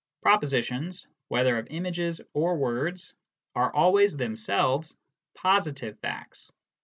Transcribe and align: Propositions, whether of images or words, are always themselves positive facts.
Propositions, 0.23 1.05
whether 1.27 1.59
of 1.59 1.67
images 1.67 2.21
or 2.33 2.57
words, 2.57 3.13
are 3.53 3.71
always 3.71 4.17
themselves 4.17 4.97
positive 5.35 5.99
facts. 5.99 6.51